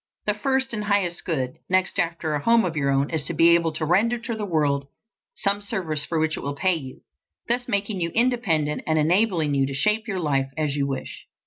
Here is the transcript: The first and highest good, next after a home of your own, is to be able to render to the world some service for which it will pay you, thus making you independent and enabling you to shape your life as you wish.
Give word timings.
The 0.25 0.33
first 0.33 0.73
and 0.73 0.85
highest 0.85 1.25
good, 1.25 1.57
next 1.69 1.99
after 1.99 2.33
a 2.33 2.41
home 2.41 2.65
of 2.65 2.75
your 2.75 2.89
own, 2.89 3.11
is 3.11 3.23
to 3.25 3.35
be 3.35 3.49
able 3.49 3.71
to 3.73 3.85
render 3.85 4.17
to 4.17 4.33
the 4.33 4.47
world 4.47 4.87
some 5.35 5.61
service 5.61 6.05
for 6.05 6.17
which 6.17 6.37
it 6.37 6.39
will 6.39 6.55
pay 6.55 6.73
you, 6.73 7.01
thus 7.47 7.67
making 7.67 8.01
you 8.01 8.09
independent 8.15 8.81
and 8.87 8.97
enabling 8.97 9.53
you 9.53 9.67
to 9.67 9.75
shape 9.75 10.07
your 10.07 10.19
life 10.19 10.49
as 10.57 10.75
you 10.75 10.87
wish. 10.87 11.27